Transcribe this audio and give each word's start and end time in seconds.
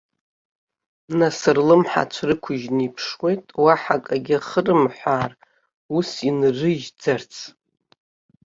Нас 1.19 1.39
рлымҳацә 1.55 2.21
рықәыжьны 2.27 2.83
иԥшуеит, 2.87 3.45
уаҳа 3.63 3.97
акгьы 3.99 4.37
ахырымҳәаар 4.39 5.31
ус 5.97 6.09
инрыжьӡарц. 6.29 7.33